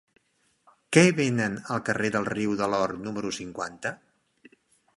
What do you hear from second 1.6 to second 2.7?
al carrer del Riu